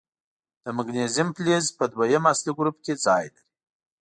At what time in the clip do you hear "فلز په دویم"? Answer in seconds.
1.35-2.23